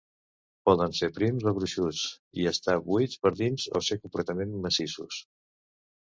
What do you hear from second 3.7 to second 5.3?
o ser completament massissos.